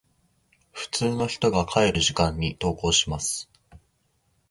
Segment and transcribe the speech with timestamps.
[0.71, 3.47] 普通の人が帰る時間に登校します。